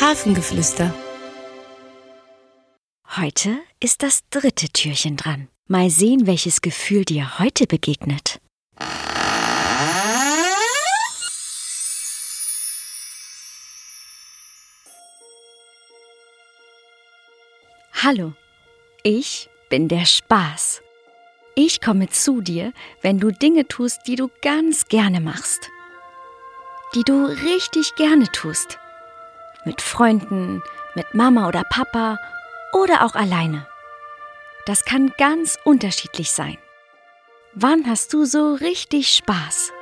[0.00, 0.92] Hafengeflüster.
[3.16, 5.48] Heute ist das dritte Türchen dran.
[5.68, 8.40] Mal sehen, welches Gefühl dir heute begegnet.
[18.02, 18.32] Hallo,
[19.04, 20.82] ich bin der Spaß.
[21.54, 25.70] Ich komme zu dir, wenn du Dinge tust, die du ganz gerne machst.
[26.94, 28.78] Die du richtig gerne tust.
[29.64, 30.62] Mit Freunden,
[30.94, 32.18] mit Mama oder Papa
[32.72, 33.66] oder auch alleine.
[34.66, 36.58] Das kann ganz unterschiedlich sein.
[37.54, 39.72] Wann hast du so richtig Spaß?